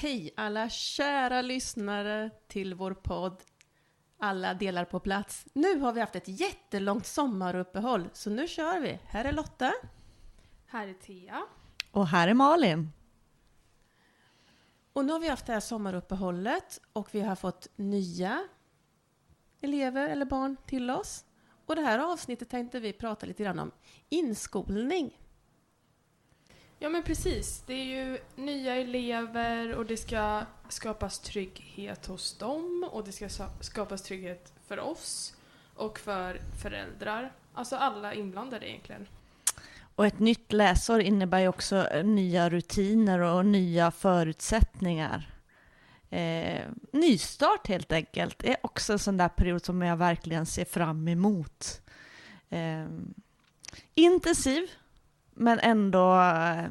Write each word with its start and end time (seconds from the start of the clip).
Hej 0.00 0.30
alla 0.36 0.68
kära 0.68 1.42
lyssnare 1.42 2.30
till 2.48 2.74
vår 2.74 2.94
podd 2.94 3.42
Alla 4.18 4.54
delar 4.54 4.84
på 4.84 5.00
plats. 5.00 5.46
Nu 5.52 5.78
har 5.78 5.92
vi 5.92 6.00
haft 6.00 6.16
ett 6.16 6.28
jättelångt 6.40 7.06
sommaruppehåll, 7.06 8.08
så 8.12 8.30
nu 8.30 8.48
kör 8.48 8.80
vi. 8.80 8.98
Här 9.04 9.24
är 9.24 9.32
Lotta. 9.32 9.72
Här 10.66 10.88
är 10.88 10.94
Thea. 10.94 11.42
Och 11.90 12.06
här 12.06 12.28
är 12.28 12.34
Malin. 12.34 12.92
Och 14.92 15.04
nu 15.04 15.12
har 15.12 15.20
vi 15.20 15.28
haft 15.28 15.46
det 15.46 15.52
här 15.52 15.60
sommaruppehållet 15.60 16.80
och 16.92 17.08
vi 17.12 17.20
har 17.20 17.36
fått 17.36 17.68
nya 17.76 18.48
elever 19.60 20.08
eller 20.08 20.26
barn 20.26 20.56
till 20.66 20.90
oss. 20.90 21.24
Och 21.66 21.76
det 21.76 21.82
här 21.82 21.98
avsnittet 22.12 22.50
tänkte 22.50 22.80
vi 22.80 22.92
prata 22.92 23.26
lite 23.26 23.42
grann 23.42 23.58
om 23.58 23.70
inskolning. 24.08 25.18
Ja 26.80 26.88
men 26.88 27.02
precis, 27.02 27.62
det 27.66 27.72
är 27.72 27.84
ju 27.84 28.18
nya 28.36 28.76
elever 28.76 29.74
och 29.74 29.86
det 29.86 29.96
ska 29.96 30.42
skapas 30.68 31.18
trygghet 31.18 32.06
hos 32.06 32.38
dem 32.38 32.88
och 32.92 33.04
det 33.04 33.12
ska 33.12 33.28
skapas 33.60 34.02
trygghet 34.02 34.52
för 34.66 34.78
oss 34.78 35.36
och 35.74 35.98
för 35.98 36.40
föräldrar. 36.62 37.32
Alltså 37.54 37.76
alla 37.76 38.14
inblandade 38.14 38.68
egentligen. 38.68 39.06
Och 39.94 40.06
ett 40.06 40.18
nytt 40.18 40.52
läsår 40.52 41.00
innebär 41.00 41.38
ju 41.38 41.48
också 41.48 41.76
eh, 41.76 42.04
nya 42.04 42.50
rutiner 42.50 43.18
och 43.18 43.46
nya 43.46 43.90
förutsättningar. 43.90 45.34
Eh, 46.10 46.62
nystart 46.92 47.68
helt 47.68 47.92
enkelt 47.92 48.44
är 48.44 48.56
också 48.62 48.92
en 48.92 48.98
sån 48.98 49.16
där 49.16 49.28
period 49.28 49.64
som 49.64 49.82
jag 49.82 49.96
verkligen 49.96 50.46
ser 50.46 50.64
fram 50.64 51.08
emot. 51.08 51.80
Eh, 52.48 52.86
intensiv, 53.94 54.70
men 55.38 55.58
ändå 55.58 56.20
eh, 56.20 56.70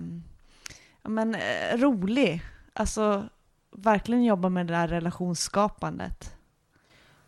men, 1.03 1.35
eh, 1.35 1.77
rolig. 1.77 2.41
Alltså 2.73 3.29
verkligen 3.71 4.23
jobba 4.23 4.49
med 4.49 4.67
det 4.67 4.73
där 4.73 4.87
relationsskapandet. 4.87 6.35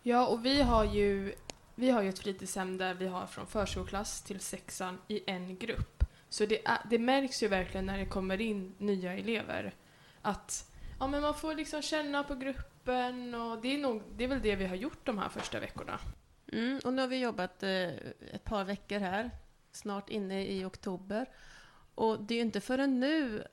Ja, 0.02 0.26
och 0.26 0.44
vi 0.44 0.62
har 0.62 0.84
ju, 0.84 1.34
vi 1.74 1.90
har 1.90 2.02
ju 2.02 2.08
ett 2.08 2.18
fritidshem 2.18 2.78
där 2.78 2.94
vi 2.94 3.06
har 3.06 3.26
från 3.26 3.46
förskoleklass 3.46 4.22
till 4.22 4.40
sexan 4.40 4.98
i 5.08 5.20
en 5.26 5.56
grupp. 5.56 6.04
Så 6.28 6.46
det, 6.46 6.60
det 6.90 6.98
märks 6.98 7.42
ju 7.42 7.48
verkligen 7.48 7.86
när 7.86 7.98
det 7.98 8.06
kommer 8.06 8.40
in 8.40 8.74
nya 8.78 9.12
elever 9.12 9.74
att 10.22 10.72
ja, 10.98 11.06
men 11.06 11.22
man 11.22 11.34
får 11.34 11.54
liksom 11.54 11.82
känna 11.82 12.24
på 12.24 12.34
gruppen 12.34 13.34
och 13.34 13.60
det 13.62 13.74
är, 13.74 13.78
nog, 13.78 14.02
det 14.16 14.24
är 14.24 14.28
väl 14.28 14.42
det 14.42 14.56
vi 14.56 14.66
har 14.66 14.76
gjort 14.76 15.06
de 15.06 15.18
här 15.18 15.28
första 15.28 15.60
veckorna. 15.60 15.98
Mm, 16.52 16.80
och 16.84 16.92
nu 16.92 17.02
har 17.02 17.08
vi 17.08 17.18
jobbat 17.20 17.62
eh, 17.62 17.88
ett 18.32 18.44
par 18.44 18.64
veckor 18.64 18.98
här, 18.98 19.30
snart 19.72 20.10
inne 20.10 20.46
i 20.46 20.64
oktober. 20.64 21.26
Och 21.94 22.22
det 22.22 22.34
är 22.34 22.36
ju 22.36 22.42
inte 22.42 22.60
förrän 22.60 23.00
nu 23.00 23.44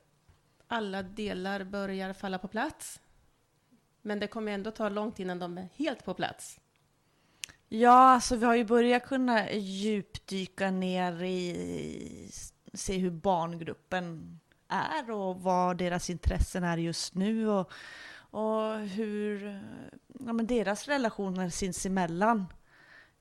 alla 0.68 1.02
delar 1.02 1.64
börjar 1.64 2.12
falla 2.12 2.38
på 2.38 2.48
plats. 2.48 3.00
Men 4.02 4.20
det 4.20 4.26
kommer 4.26 4.52
ändå 4.52 4.70
ta 4.70 4.88
långt 4.88 5.18
innan 5.18 5.38
de 5.38 5.58
är 5.58 5.68
helt 5.74 6.04
på 6.04 6.14
plats. 6.14 6.60
Ja, 7.68 7.90
alltså 7.90 8.36
vi 8.36 8.46
har 8.46 8.54
ju 8.54 8.64
börjat 8.64 9.06
kunna 9.06 9.52
djupdyka 9.52 10.70
ner 10.70 11.22
i, 11.22 12.30
se 12.72 12.98
hur 12.98 13.10
barngruppen 13.10 14.40
är 14.68 15.10
och 15.10 15.40
vad 15.40 15.76
deras 15.76 16.10
intressen 16.10 16.64
är 16.64 16.76
just 16.78 17.14
nu 17.14 17.48
och, 17.48 17.72
och 18.30 18.78
hur 18.78 19.60
ja, 20.26 20.32
men 20.32 20.46
deras 20.46 20.88
relationer 20.88 21.48
sinsemellan 21.48 22.46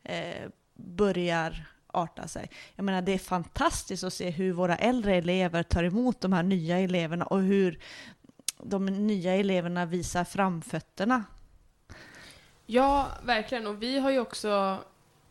eh, 0.03 0.49
börjar 0.73 1.67
arta 1.97 2.27
sig. 2.27 2.49
Jag 2.75 2.83
menar, 2.83 3.01
det 3.01 3.11
är 3.11 3.17
fantastiskt 3.17 4.03
att 4.03 4.13
se 4.13 4.29
hur 4.29 4.53
våra 4.53 4.75
äldre 4.75 5.15
elever 5.15 5.63
tar 5.63 5.83
emot 5.83 6.21
de 6.21 6.33
här 6.33 6.43
nya 6.43 6.79
eleverna 6.79 7.25
och 7.25 7.39
hur 7.39 7.79
de 8.63 8.85
nya 8.85 9.35
eleverna 9.35 9.85
visar 9.85 10.23
framfötterna. 10.23 11.23
Ja, 12.65 13.07
verkligen. 13.23 13.67
Och 13.67 13.83
vi 13.83 13.99
har 13.99 14.11
ju 14.11 14.19
också 14.19 14.77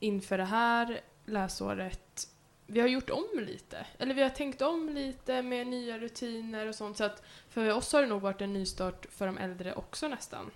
inför 0.01 0.39
det 0.39 0.45
här 0.45 1.01
läsåret 1.25 2.29
vi 2.67 2.81
har 2.81 2.89
gjort 2.89 3.11
om 3.11 3.29
lite. 3.35 3.87
Eller 3.99 4.15
vi 4.15 4.23
har 4.23 4.31
tänkt 4.31 4.63
om 4.63 4.89
lite 4.89 5.43
med 5.43 5.67
nya 5.67 5.99
rutiner 5.99 6.67
och 6.67 6.75
sånt. 6.75 6.97
Så 6.97 7.05
att 7.05 7.23
för 7.49 7.73
oss 7.73 7.93
har 7.93 8.03
det 8.03 8.09
nog 8.09 8.23
varit 8.23 8.41
en 8.41 8.53
nystart 8.53 9.07
för 9.11 9.27
de 9.27 9.39
äldre 9.39 9.75
också 9.75 10.09
nästan. 10.09 10.51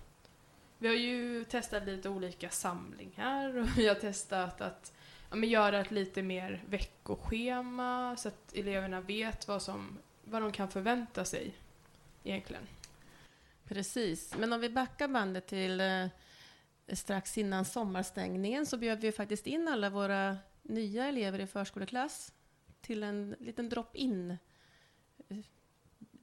Vi 0.77 0.87
har 0.87 0.95
ju 0.95 1.43
testat 1.43 1.85
lite 1.85 2.09
olika 2.09 2.49
samlingar 2.49 3.57
och 3.57 3.77
vi 3.77 3.87
har 3.87 3.95
testat 3.95 4.61
att 4.61 4.93
ja, 5.31 5.35
men 5.35 5.49
göra 5.49 5.79
ett 5.79 5.91
lite 5.91 6.21
mer 6.23 6.63
veckoschema 6.67 8.17
så 8.17 8.27
att 8.27 8.53
eleverna 8.53 9.01
vet 9.01 9.47
vad, 9.47 9.61
som, 9.61 9.97
vad 10.23 10.41
de 10.41 10.51
kan 10.51 10.69
förvänta 10.69 11.25
sig 11.25 11.55
egentligen. 12.23 12.67
Precis, 13.63 14.35
men 14.37 14.53
om 14.53 14.59
vi 14.59 14.69
backar 14.69 15.07
bandet 15.07 15.47
till 15.47 15.81
eh, 15.81 16.07
strax 16.93 17.37
innan 17.37 17.65
sommarstängningen 17.65 18.65
så 18.65 18.77
bjöd 18.77 19.01
vi 19.01 19.11
faktiskt 19.11 19.47
in 19.47 19.67
alla 19.67 19.89
våra 19.89 20.37
nya 20.61 21.05
elever 21.05 21.39
i 21.39 21.47
förskoleklass 21.47 22.33
till 22.81 23.03
en 23.03 23.35
liten 23.39 23.69
drop-in 23.69 24.37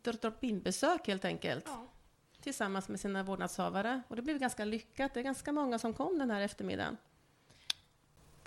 drop-in-besök 0.03 1.07
helt 1.07 1.25
enkelt. 1.25 1.65
Ja. 1.67 1.87
Tillsammans 2.41 2.89
med 2.89 3.01
sina 3.01 3.23
vårdnadshavare. 3.23 4.03
Och 4.09 4.17
det 4.17 4.23
blev 4.23 4.39
ganska 4.39 4.65
lyckat. 4.65 5.15
Det 5.15 5.21
är 5.21 5.25
ganska 5.25 5.53
många 5.53 5.79
som 5.79 5.95
kom 5.95 6.19
den 6.19 6.31
här 6.31 6.41
eftermiddagen. 6.41 6.97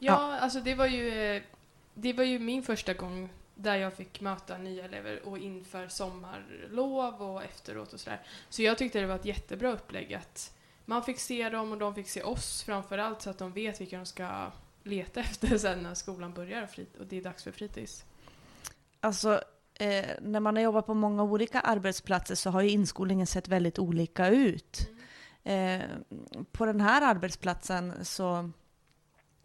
Ja, 0.04 0.38
alltså 0.40 0.60
det 0.60 0.76
var 0.76 0.86
ju 0.86 1.42
det 1.94 2.14
var 2.14 2.24
ju 2.24 2.40
min 2.40 2.64
första 2.64 2.94
gång 2.94 3.30
där 3.56 3.76
jag 3.76 3.94
fick 3.94 4.22
möta 4.22 4.58
nya 4.58 4.86
elever 4.86 5.28
och 5.28 5.38
inför 5.38 5.88
sommarlov 5.88 7.22
och 7.22 7.44
efteråt 7.44 7.94
och 7.94 8.00
sådär. 8.00 8.22
Så 8.50 8.62
jag 8.62 8.78
tyckte 8.78 9.00
det 9.00 9.06
var 9.06 9.16
ett 9.16 9.26
jättebra 9.26 9.72
upplägg 9.72 10.14
att 10.14 10.54
man 10.86 11.04
fick 11.04 11.20
se 11.20 11.50
dem 11.50 11.72
och 11.72 11.78
de 11.78 11.96
fick 11.96 12.10
se 12.10 12.24
oss 12.24 12.64
framför 12.64 12.98
allt 12.98 13.22
så 13.22 13.30
att 13.30 13.38
de 13.38 13.54
vet 13.54 13.82
vilka 13.82 13.98
de 13.98 14.06
ska 14.06 14.52
leta 14.84 15.20
efter 15.20 15.58
sen 15.58 15.84
när 15.84 15.94
skolan 15.94 16.34
börjar 16.34 16.70
och 17.00 17.06
det 17.06 17.18
är 17.18 17.22
dags 17.22 17.44
för 17.44 17.52
fritids. 17.52 18.06
Alltså, 19.00 19.42
eh, 19.74 20.06
när 20.22 20.40
man 20.40 20.56
har 20.56 20.64
jobbat 20.64 20.86
på 20.86 20.94
många 20.94 21.24
olika 21.24 21.60
arbetsplatser 21.60 22.36
så 22.36 22.50
har 22.50 22.62
ju 22.62 22.70
inskolningen 22.70 23.28
sett 23.28 23.48
väldigt 23.48 23.80
olika 23.80 24.28
ut. 24.28 24.90
Mm. 25.44 25.82
Eh, 25.82 25.88
på 26.52 26.66
den 26.66 26.82
här 26.82 27.02
arbetsplatsen 27.02 28.06
så, 28.06 28.52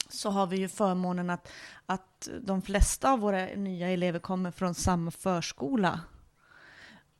så 0.08 0.30
har 0.30 0.46
vi 0.46 0.56
ju 0.56 0.68
förmånen 0.68 1.30
att, 1.30 1.52
att 1.86 2.28
de 2.40 2.62
flesta 2.62 3.12
av 3.12 3.18
våra 3.18 3.46
nya 3.46 3.88
elever 3.88 4.18
kommer 4.18 4.50
från 4.50 4.74
samma 4.74 5.10
förskola. 5.10 6.00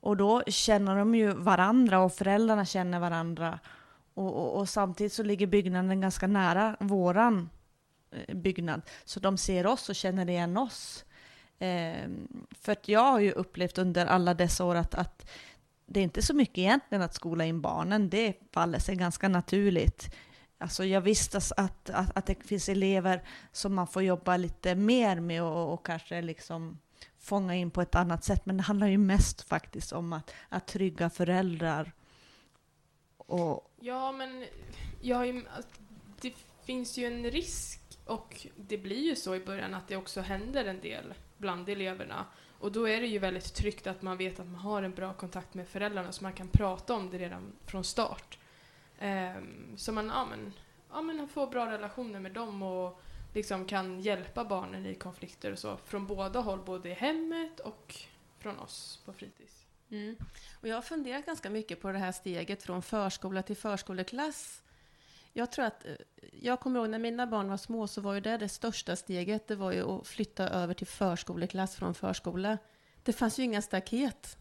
Och 0.01 0.17
då 0.17 0.43
känner 0.47 0.97
de 0.97 1.15
ju 1.15 1.33
varandra 1.33 2.01
och 2.01 2.13
föräldrarna 2.13 2.65
känner 2.65 3.01
varandra. 3.01 3.59
Och, 4.15 4.35
och, 4.35 4.61
och 4.61 4.69
samtidigt 4.69 5.13
så 5.13 5.23
ligger 5.23 5.47
byggnaden 5.47 6.01
ganska 6.01 6.27
nära 6.27 6.77
våran 6.81 7.51
eh, 8.11 8.37
byggnad. 8.37 8.83
Så 9.05 9.21
de 9.21 9.39
ser 9.39 9.67
oss 9.67 9.89
och 9.89 9.95
känner 9.95 10.31
igen 10.31 10.57
oss. 10.57 11.05
Eh, 11.59 12.09
för 12.61 12.73
att 12.73 12.89
jag 12.89 13.01
har 13.13 13.21
ju 13.21 13.33
upplevt 13.33 13.79
under 13.79 14.07
alla 14.07 14.35
dessa 14.35 14.65
år 14.65 14.75
att, 14.75 14.95
att 14.95 15.31
det 15.87 16.01
är 16.01 16.05
inte 16.05 16.23
så 16.23 16.35
mycket 16.35 16.59
egentligen 16.59 17.03
att 17.03 17.15
skola 17.15 17.45
in 17.45 17.61
barnen. 17.61 18.11
Det 18.11 18.35
faller 18.53 18.79
sig 18.79 18.97
ganska 18.97 19.29
naturligt. 19.29 20.15
Alltså 20.59 20.85
jag 20.85 21.01
visste 21.01 21.39
att, 21.39 21.91
att, 21.91 22.17
att 22.17 22.27
det 22.27 22.47
finns 22.47 22.69
elever 22.69 23.23
som 23.53 23.75
man 23.75 23.87
får 23.87 24.03
jobba 24.03 24.37
lite 24.37 24.75
mer 24.75 25.21
med 25.21 25.43
och, 25.43 25.73
och 25.73 25.87
kanske 25.87 26.23
liksom 26.23 26.79
fånga 27.19 27.55
in 27.55 27.71
på 27.71 27.83
ett 27.83 27.95
annat 27.95 28.25
sätt. 28.25 28.47
Men 28.47 28.57
det 28.57 28.63
handlar 28.63 28.87
ju 28.87 28.99
mest 28.99 29.43
faktiskt 29.43 29.93
om 29.93 30.13
att, 30.13 30.35
att 30.49 30.67
trygga 30.67 31.11
föräldrar. 31.11 31.93
Och... 33.17 33.73
Ja, 33.81 34.13
men 34.13 34.47
jag 35.01 35.17
har 35.17 35.25
ju, 35.25 35.45
det 36.21 36.33
finns 36.65 36.99
ju 36.99 37.07
en 37.07 37.31
risk 37.31 37.81
och 38.05 38.47
det 38.57 38.79
blir 38.79 39.05
ju 39.05 39.17
så 39.17 39.35
i 39.35 39.41
början 39.41 39.75
att 39.75 39.89
det 39.89 39.97
också 39.97 40.21
händer 40.21 40.65
en 40.65 40.81
del 40.81 41.15
bland 41.37 41.69
eleverna. 41.69 42.27
Och 42.59 42.73
då 42.73 42.89
är 42.89 43.01
det 43.01 43.07
ju 43.07 43.19
väldigt 43.19 43.55
tryggt 43.55 43.87
att 43.87 44.03
man 44.03 44.17
vet 44.17 44.41
att 44.41 44.47
man 44.47 44.55
har 44.55 44.83
en 44.83 44.95
bra 44.95 45.13
kontakt 45.13 45.55
med 45.55 45.69
föräldrarna 45.69 46.13
så 46.13 46.23
man 46.23 46.33
kan 46.33 46.49
prata 46.49 46.95
om 46.95 47.11
det 47.11 47.19
redan 47.19 47.53
från 47.67 47.85
start. 47.85 48.39
Um, 49.01 49.75
så 49.77 49.93
man, 49.93 50.07
ja, 50.07 50.27
men, 50.27 50.53
ja, 50.91 51.03
men 51.03 51.29
får 51.29 51.47
bra 51.47 51.67
relationer 51.71 52.21
med 52.21 52.33
dem 52.33 52.63
och 52.63 53.01
liksom 53.35 53.65
kan 53.65 54.01
hjälpa 54.01 54.45
barnen 54.45 54.87
i 54.87 54.95
konflikter 54.95 55.53
och 55.53 55.59
så 55.59 55.77
från 55.77 56.07
båda 56.07 56.41
håll, 56.41 56.61
både 56.65 56.89
i 56.89 56.95
hemmet 56.95 57.61
och 57.61 57.95
från 58.39 58.59
oss 58.59 59.03
på 59.05 59.13
fritids. 59.13 59.67
Mm. 59.91 60.17
Och 60.61 60.69
jag 60.69 60.75
har 60.75 60.83
funderat 60.83 61.27
ganska 61.27 61.51
mycket 61.51 61.81
på 61.81 61.93
det 61.93 61.99
här 61.99 62.13
steget 62.13 62.63
från 62.63 62.83
förskola 62.83 63.43
till 63.43 63.57
förskoleklass 63.57 64.63
jag 65.37 65.53
tror 65.53 65.65
att, 65.65 65.87
eh, 65.87 65.95
jag 66.33 66.61
kommer 66.61 66.81
ihåg 66.81 66.91
när 66.91 66.99
mina 66.99 67.27
barn 67.27 67.49
var 67.49 67.57
små 67.57 67.87
så 67.87 68.01
var 68.01 68.15
ju 68.15 68.21
det 68.21 68.37
det 68.37 68.49
största 68.49 68.97
steget, 68.97 69.49
det 69.49 69.57
var 69.57 69.73
ju 69.73 69.83
att 69.83 70.07
flytta 70.07 70.49
över 70.49 70.75
till 70.75 70.87
förskoleklass 70.87 71.77
från 71.77 71.95
förskola. 71.95 72.59
Det 73.03 73.13
fanns 73.13 73.39
ju 73.39 73.43
inga 73.43 73.63
staket. 73.63 74.39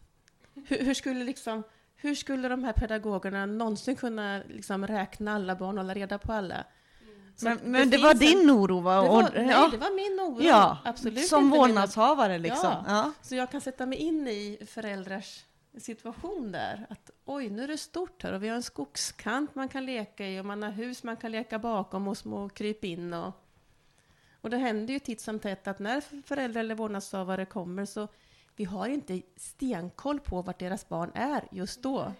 Hur, 0.54 0.84
hur 0.84 0.94
skulle 0.94 1.24
liksom, 1.24 1.62
hur 1.96 2.14
skulle 2.14 2.48
de 2.48 2.64
här 2.64 2.72
pedagogerna 2.72 3.46
någonsin 3.46 3.96
kunna 3.96 4.42
liksom 4.48 4.86
räkna 4.86 5.34
alla 5.34 5.56
barn 5.56 5.78
och 5.78 5.84
hålla 5.84 5.94
reda 5.94 6.18
på 6.18 6.32
alla? 6.32 6.64
Men, 7.42 7.58
men 7.62 7.90
det, 7.90 7.96
det 7.96 8.02
var 8.02 8.14
din 8.14 8.50
oro 8.50 8.80
va? 8.80 9.02
Det 9.02 9.08
var, 9.08 9.22
nej, 9.34 9.46
ja. 9.50 9.68
det 9.72 9.76
var 9.76 9.96
min 9.96 10.20
oro. 10.20 10.42
Ja, 10.42 10.78
Absolut 10.84 11.26
som 11.26 11.50
vårdnadshavare 11.50 12.38
liksom. 12.38 12.70
Ja. 12.70 12.84
ja. 12.86 13.12
Så 13.22 13.34
jag 13.34 13.50
kan 13.50 13.60
sätta 13.60 13.86
mig 13.86 13.98
in 13.98 14.28
i 14.28 14.58
föräldrars 14.66 15.44
situation 15.78 16.52
där. 16.52 16.86
Att 16.90 17.10
oj, 17.24 17.50
nu 17.50 17.64
är 17.64 17.68
det 17.68 17.78
stort 17.78 18.22
här 18.22 18.32
och 18.32 18.42
vi 18.42 18.48
har 18.48 18.56
en 18.56 18.62
skogskant 18.62 19.54
man 19.54 19.68
kan 19.68 19.86
leka 19.86 20.28
i 20.28 20.40
och 20.40 20.44
man 20.44 20.62
har 20.62 20.70
hus 20.70 21.02
man 21.02 21.16
kan 21.16 21.32
leka 21.32 21.58
bakom 21.58 22.08
och 22.08 22.18
små 22.18 22.48
krypin 22.48 23.14
och 23.14 23.42
och 24.40 24.50
det 24.50 24.56
händer 24.56 24.94
ju 24.94 25.00
titt 25.00 25.20
som 25.20 25.38
tätt 25.38 25.68
att 25.68 25.78
när 25.78 26.00
föräldrar 26.26 26.60
eller 26.60 26.74
vårdnadshavare 26.74 27.44
kommer 27.46 27.84
så 27.84 28.08
vi 28.56 28.64
har 28.64 28.88
inte 28.88 29.22
stenkoll 29.36 30.20
på 30.20 30.42
vart 30.42 30.58
deras 30.58 30.88
barn 30.88 31.10
är 31.14 31.44
just 31.50 31.82
då. 31.82 32.12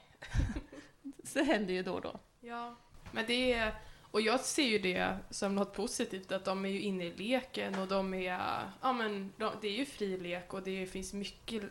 så 1.24 1.42
händer 1.42 1.74
ju 1.74 1.82
då 1.82 1.94
och 1.94 2.00
då. 2.00 2.18
Ja, 2.40 2.76
men 3.12 3.24
det 3.26 3.52
är, 3.52 3.74
och 4.10 4.20
jag 4.20 4.40
ser 4.40 4.62
ju 4.66 4.78
det 4.78 5.16
som 5.30 5.54
något 5.54 5.74
positivt 5.74 6.32
att 6.32 6.44
de 6.44 6.64
är 6.64 6.68
ju 6.68 6.80
inne 6.80 7.04
i 7.04 7.12
leken 7.14 7.74
och 7.74 7.88
de 7.88 8.14
är, 8.14 8.60
ja 8.82 8.92
men 8.92 9.32
de, 9.36 9.52
det 9.60 9.68
är 9.68 9.78
ju 9.78 9.86
fri 9.86 10.18
lek 10.18 10.54
och 10.54 10.62
det 10.62 10.86
finns 10.86 11.12
mycket 11.12 11.62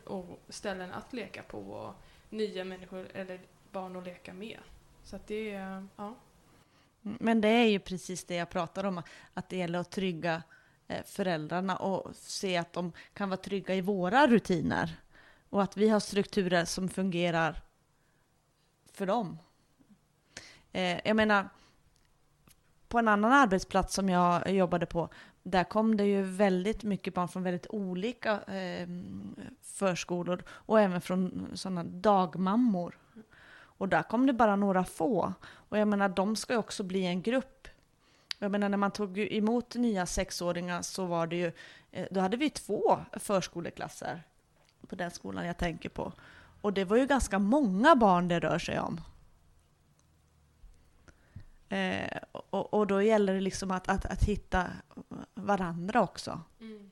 ställen 0.49 0.91
att 0.93 1.13
leka 1.13 1.43
på 1.43 1.59
och 1.59 1.93
nya 2.29 2.63
människor 2.63 3.07
eller 3.13 3.41
barn 3.71 3.95
att 3.95 4.05
leka 4.05 4.33
med. 4.33 4.59
Så 5.03 5.15
att 5.15 5.27
det 5.27 5.51
är, 5.51 5.87
ja. 5.95 6.15
Men 7.01 7.41
det 7.41 7.47
är 7.47 7.65
ju 7.65 7.79
precis 7.79 8.23
det 8.23 8.35
jag 8.35 8.49
pratar 8.49 8.83
om, 8.83 9.01
att 9.33 9.49
det 9.49 9.57
gäller 9.57 9.79
att 9.79 9.91
trygga 9.91 10.43
Eh, 10.87 11.03
föräldrarna 11.05 11.75
och 11.75 12.15
se 12.15 12.57
att 12.57 12.73
de 12.73 12.91
kan 13.13 13.29
vara 13.29 13.37
trygga 13.37 13.75
i 13.75 13.81
våra 13.81 14.27
rutiner. 14.27 14.95
Och 15.49 15.63
att 15.63 15.77
vi 15.77 15.89
har 15.89 15.99
strukturer 15.99 16.65
som 16.65 16.89
fungerar 16.89 17.61
för 18.91 19.05
dem. 19.05 19.37
Eh, 20.71 20.99
jag 21.07 21.15
menar, 21.15 21.49
på 22.87 22.99
en 22.99 23.07
annan 23.07 23.31
arbetsplats 23.31 23.93
som 23.93 24.09
jag 24.09 24.51
jobbade 24.51 24.85
på, 24.85 25.09
där 25.43 25.63
kom 25.63 25.97
det 25.97 26.05
ju 26.05 26.21
väldigt 26.21 26.83
mycket 26.83 27.13
barn 27.13 27.27
från 27.27 27.43
väldigt 27.43 27.67
olika 27.69 28.41
eh, 28.41 28.87
förskolor 29.61 30.43
och 30.49 30.79
även 30.81 31.01
från 31.01 31.47
sådana 31.53 31.83
dagmammor. 31.83 32.99
Och 33.77 33.89
där 33.89 34.03
kom 34.03 34.25
det 34.25 34.33
bara 34.33 34.55
några 34.55 34.83
få. 34.83 35.33
Och 35.43 35.77
jag 35.77 35.87
menar, 35.87 36.09
de 36.09 36.35
ska 36.35 36.53
ju 36.53 36.59
också 36.59 36.83
bli 36.83 37.05
en 37.05 37.21
grupp. 37.21 37.54
Jag 38.45 38.51
menar, 38.51 38.69
när 38.69 38.77
man 38.77 38.91
tog 38.91 39.17
emot 39.17 39.75
nya 39.75 40.05
sexåringar 40.05 40.81
så 40.81 41.05
var 41.05 41.27
det 41.27 41.35
ju, 41.35 41.51
eh, 41.91 42.07
då 42.11 42.19
hade 42.19 42.37
vi 42.37 42.49
två 42.49 42.99
förskoleklasser 43.13 44.23
på 44.87 44.95
den 44.95 45.11
skolan 45.11 45.45
jag 45.45 45.57
tänker 45.57 45.89
på. 45.89 46.13
Och 46.61 46.73
det 46.73 46.85
var 46.85 46.97
ju 46.97 47.05
ganska 47.05 47.39
många 47.39 47.95
barn 47.95 48.27
det 48.27 48.39
rör 48.39 48.59
sig 48.59 48.79
om. 48.79 49.01
Eh, 51.69 52.17
och, 52.31 52.73
och, 52.73 52.87
då 52.87 53.01
gäller 53.01 53.33
det 53.33 53.41
liksom 53.41 53.71
att, 53.71 53.89
att, 53.89 54.05
att 54.05 54.23
hitta 54.23 54.67
varandra 55.33 56.01
också. 56.01 56.41
Mm. 56.59 56.91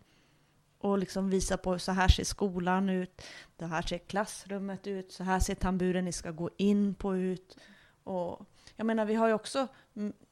Och 0.77 0.97
liksom 0.97 1.29
visa 1.29 1.57
på 1.57 1.79
så 1.79 1.91
här 1.91 2.07
ser 2.07 2.23
skolan 2.23 2.89
ut, 2.89 3.21
så 3.59 3.65
här 3.65 3.81
ser 3.81 3.97
klassrummet 3.97 4.87
ut, 4.87 5.11
så 5.11 5.23
här 5.23 5.39
ser 5.39 5.55
tamburen 5.55 6.05
ni 6.05 6.11
ska 6.11 6.31
gå 6.31 6.49
in 6.57 6.95
på 6.95 7.15
ut. 7.15 7.57
Och 8.03 8.45
jag 8.75 8.85
menar, 8.85 9.05
vi 9.05 9.15
har 9.15 9.27
ju 9.27 9.33
också 9.33 9.67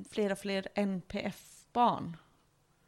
fler 0.10 0.32
och 0.32 0.38
fler 0.38 0.68
NPF-barn. 0.76 2.18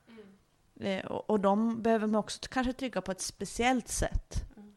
Mm. 0.08 1.00
Eh, 1.00 1.06
och, 1.06 1.30
och 1.30 1.40
de 1.40 1.82
behöver 1.82 2.08
man 2.08 2.20
också 2.20 2.40
kanske 2.50 2.74
trycka 2.74 3.02
på 3.02 3.12
ett 3.12 3.22
speciellt 3.22 3.88
sätt. 3.88 4.46
Mm. 4.58 4.76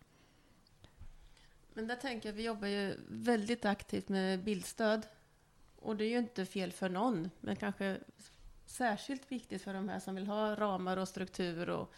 Men 1.74 1.86
där 1.86 1.96
tänker 1.96 2.28
jag, 2.28 2.36
vi 2.36 2.44
jobbar 2.44 2.68
ju 2.68 2.96
väldigt 3.08 3.64
aktivt 3.64 4.08
med 4.08 4.44
bildstöd. 4.44 5.06
Och 5.76 5.96
det 5.96 6.04
är 6.04 6.08
ju 6.08 6.18
inte 6.18 6.46
fel 6.46 6.72
för 6.72 6.88
någon, 6.88 7.30
men 7.40 7.56
kanske 7.56 7.98
särskilt 8.66 9.32
viktigt 9.32 9.62
för 9.62 9.74
de 9.74 9.88
här 9.88 10.00
som 10.00 10.14
vill 10.14 10.26
ha 10.26 10.54
ramar 10.54 10.96
och 10.96 11.08
struktur 11.08 11.68
och 11.68 11.92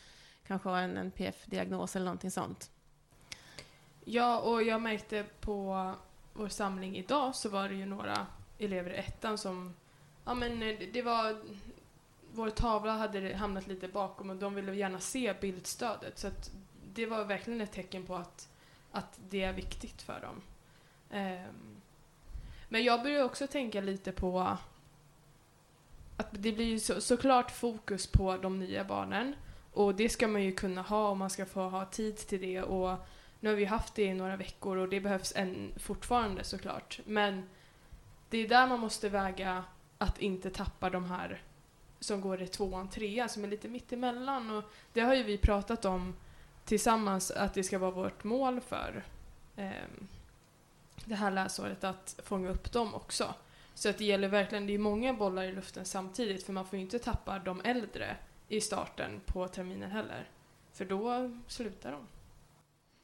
kanske 0.47 0.69
ha 0.69 0.81
en 0.81 0.97
NPF-diagnos 0.97 1.97
eller 1.97 2.05
någonting 2.05 2.31
sånt. 2.31 2.71
Ja, 4.05 4.41
och 4.41 4.62
jag 4.62 4.82
märkte 4.82 5.25
på 5.41 5.94
vår 6.32 6.49
samling 6.49 6.97
idag 6.97 7.35
så 7.35 7.49
var 7.49 7.69
det 7.69 7.75
ju 7.75 7.87
några 7.87 8.26
elever 8.59 8.91
i 8.91 8.97
ettan 8.97 9.39
som, 9.39 9.75
ja 10.25 10.35
men 10.35 10.63
eh, 10.63 10.79
det 10.93 11.03
var, 11.03 11.37
vår 12.33 12.51
tavla 12.51 12.93
hade 12.93 13.35
hamnat 13.35 13.67
lite 13.67 13.89
bakom 13.89 14.31
och 14.31 14.37
de 14.37 14.55
ville 14.55 14.75
gärna 14.75 15.01
se 15.01 15.35
bildstödet 15.41 16.19
så 16.19 16.27
att 16.27 16.51
det 16.95 17.07
var 17.07 17.25
verkligen 17.25 17.61
ett 17.61 17.73
tecken 17.73 18.07
på 18.07 18.15
att, 18.15 18.49
att 18.93 19.21
det 19.29 19.43
är 19.43 19.53
viktigt 19.53 20.03
för 20.03 20.21
dem. 20.21 20.43
Um, 21.11 21.81
men 22.69 22.85
jag 22.85 23.03
börjar 23.03 23.25
också 23.25 23.47
tänka 23.47 23.81
lite 23.81 24.13
på 24.13 24.57
att 26.17 26.29
det 26.31 26.53
blir 26.53 26.65
ju 26.65 26.81
så, 26.81 27.01
såklart 27.01 27.51
fokus 27.51 28.07
på 28.07 28.37
de 28.37 28.59
nya 28.59 28.85
barnen 28.85 29.35
och 29.73 29.95
det 29.95 30.09
ska 30.09 30.29
man 30.29 30.43
ju 30.43 30.53
kunna 30.53 30.83
ha 30.83 31.09
om 31.09 31.19
man 31.19 31.31
ska 31.31 31.47
få 31.47 31.61
ha 31.69 31.85
tid 31.85 32.17
till 32.17 32.41
det 32.41 32.63
och 32.63 32.99
nu 33.41 33.49
har 33.49 33.57
vi 33.57 33.65
haft 33.65 33.95
det 33.95 34.03
i 34.03 34.15
några 34.15 34.37
veckor 34.37 34.77
och 34.77 34.89
det 34.89 35.01
behövs 35.01 35.33
en, 35.37 35.73
fortfarande 35.77 36.45
såklart. 36.45 37.01
Men 37.05 37.49
det 38.31 38.39
är 38.39 38.49
där 38.49 38.67
man 38.67 38.81
måste 38.81 39.09
väga 39.09 39.65
att 39.99 40.19
inte 40.19 40.51
tappa 40.51 40.91
de 40.91 41.05
här 41.05 41.43
som 42.01 42.21
går 42.21 42.43
i 42.43 42.47
tvåan, 42.47 42.91
trean 42.91 43.29
som 43.29 43.45
är 43.45 43.49
lite 43.49 43.69
mittemellan 43.69 44.51
och 44.51 44.65
det 44.93 45.01
har 45.01 45.15
ju 45.15 45.23
vi 45.23 45.39
pratat 45.39 45.85
om 45.85 46.15
tillsammans 46.65 47.31
att 47.31 47.55
det 47.55 47.65
ska 47.65 47.79
vara 47.79 47.91
vårt 47.91 48.25
mål 48.25 48.61
för 48.61 49.05
eh, 49.57 49.73
det 51.05 51.15
här 51.15 51.31
läsåret 51.31 51.85
att 51.85 52.21
fånga 52.25 52.51
upp 52.51 52.73
dem 52.73 52.95
också. 52.95 53.35
Så 53.75 53.89
att 53.89 53.99
det 53.99 54.05
gäller 54.05 54.29
verkligen, 54.29 54.67
det 54.67 54.75
är 54.75 54.79
många 54.79 55.15
bollar 55.15 55.43
i 55.43 55.53
luften 55.53 55.85
samtidigt 55.85 56.47
för 56.47 56.53
man 56.53 56.67
får 56.67 56.77
ju 56.77 56.85
inte 56.85 56.99
tappa 56.99 57.39
de 57.39 57.61
äldre 57.65 58.17
i 58.49 58.61
starten 58.61 59.21
på 59.27 59.49
terminen 59.49 59.91
heller. 59.91 60.29
För 60.73 60.85
då 60.85 61.31
slutar 61.47 61.93
de. 61.93 62.07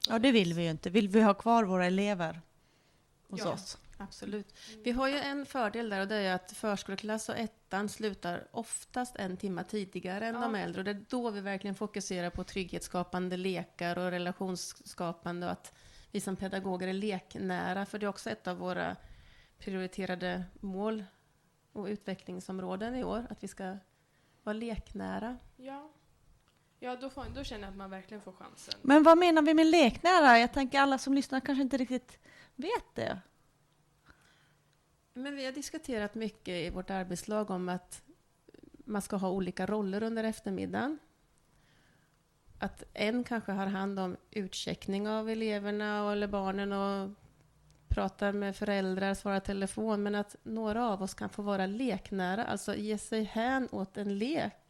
Ja, 0.09 0.19
det 0.19 0.33
vill 0.33 0.55
vi 0.55 0.63
ju 0.63 0.71
inte. 0.71 0.91
Vill 0.91 1.09
vi 1.09 1.21
ha 1.21 1.35
kvar 1.35 1.65
våra 1.65 1.87
elever 1.87 2.41
hos 3.29 3.41
ja, 3.41 3.53
oss? 3.53 3.79
Absolut. 3.97 4.55
Vi 4.85 4.91
har 4.91 5.09
ju 5.09 5.19
en 5.19 5.47
fördel 5.47 5.89
där 5.89 6.01
och 6.01 6.09
det 6.09 6.17
är 6.17 6.35
att 6.35 6.53
förskoleklass 6.53 7.29
och 7.29 7.37
ettan 7.37 7.89
slutar 7.89 8.49
oftast 8.51 9.17
en 9.17 9.37
timme 9.37 9.65
tidigare 9.65 10.27
än 10.27 10.35
ja. 10.35 10.41
de 10.41 10.55
äldre. 10.55 10.81
Och 10.81 10.85
det 10.85 10.91
är 10.91 11.05
då 11.09 11.31
vi 11.31 11.41
verkligen 11.41 11.75
fokuserar 11.75 12.31
på 12.31 12.45
trygghetsskapande 12.45 13.37
lekar 13.37 13.99
och 13.99 14.11
relationsskapande 14.11 15.47
och 15.47 15.53
att 15.53 15.75
vi 16.11 16.21
som 16.21 16.37
pedagoger 16.37 16.89
är 16.89 16.93
leknära. 16.93 17.87
För 17.87 17.99
det 17.99 18.07
är 18.07 18.09
också 18.09 18.31
ett 18.31 18.47
av 18.47 18.57
våra 18.57 18.97
prioriterade 19.59 20.45
mål 20.61 21.05
och 21.73 21.87
utvecklingsområden 21.87 22.95
i 22.95 23.05
år, 23.05 23.27
att 23.31 23.43
vi 23.43 23.49
ska 23.49 23.77
vara 24.43 24.53
leknära. 24.53 25.39
Ja. 25.57 25.91
Ja, 26.79 26.97
då, 26.97 27.11
får, 27.11 27.25
då 27.35 27.45
känner 27.45 27.63
jag 27.63 27.71
att 27.71 27.77
man 27.77 27.91
verkligen 27.91 28.21
får 28.21 28.33
chansen. 28.33 28.75
Men 28.83 29.03
vad 29.03 29.19
menar 29.19 29.43
vi 29.43 29.55
med 29.55 29.67
leknära? 29.67 30.39
Jag 30.39 30.53
tänker 30.53 30.81
alla 30.81 30.99
som 30.99 31.15
lyssnar 31.15 31.41
kanske 31.41 31.63
inte 31.63 31.77
riktigt 31.77 32.19
vet 32.55 32.95
det. 32.95 33.21
Men 35.17 35.37
vi 35.37 35.45
har 35.45 35.53
diskuterat 35.53 36.15
mycket 36.15 36.55
i 36.55 36.71
vårt 36.71 36.91
arbetslag 36.91 37.51
om 37.51 37.69
att 37.69 38.03
man 38.85 39.03
ska 39.03 39.17
ha 39.17 39.31
olika 39.31 39.67
roller 39.67 40.03
under 40.03 40.25
eftermiddagen. 40.25 40.99
Att 42.59 42.85
en 42.93 43.25
kanske 43.25 43.53
har 43.53 43.67
hand 43.67 43.99
om 43.99 44.17
utcheckning 44.31 45.09
av 45.09 45.31
eleverna 45.31 46.13
eller 46.13 46.27
barnen 46.27 46.73
och 46.73 47.11
pratar 47.89 48.33
med 48.33 48.57
föräldrar, 48.57 49.15
svarar 49.15 49.41
telefon, 49.41 50.03
men 50.03 50.15
att 50.15 50.37
några 50.43 50.89
av 50.89 51.03
oss 51.03 51.15
kan 51.15 51.29
få 51.29 51.43
vara 51.43 51.67
leknära, 51.67 52.45
alltså 52.45 52.75
ge 52.75 52.99
sig 52.99 53.23
hän 53.25 53.69
åt 53.73 53.97
en 53.97 54.19
lek. 54.19 54.64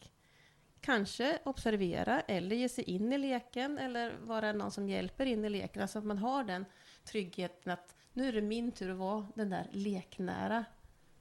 Kanske 0.85 1.39
observera 1.45 2.21
eller 2.21 2.57
ge 2.57 2.69
sig 2.69 2.85
in 2.85 3.13
i 3.13 3.19
leken 3.19 3.79
eller 3.79 4.17
vara 4.23 4.53
någon 4.53 4.71
som 4.71 4.89
hjälper 4.89 5.27
in 5.27 5.45
i 5.45 5.49
leken. 5.51 5.83
Alltså 5.83 5.99
att 5.99 6.05
man 6.05 6.19
har 6.19 6.45
den 6.45 6.65
tryggheten 7.05 7.73
att 7.73 7.95
nu 8.13 8.29
är 8.29 8.33
det 8.33 8.41
min 8.41 8.73
tur 8.73 8.91
att 8.91 8.97
vara 8.97 9.27
den 9.35 9.51
där 9.51 9.69
leknära. 9.73 10.65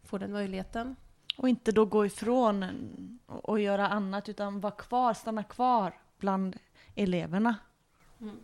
Få 0.03 0.17
den 0.17 0.31
möjligheten. 0.31 0.95
Och 1.37 1.49
inte 1.49 1.71
då 1.71 1.85
gå 1.85 2.05
ifrån 2.05 2.65
och 3.27 3.59
göra 3.59 3.87
annat 3.87 4.29
utan 4.29 4.59
vara 4.59 4.73
kvar, 4.73 5.13
stanna 5.13 5.43
kvar 5.43 5.93
bland 6.17 6.57
eleverna. 6.95 7.55
Mm. 8.21 8.39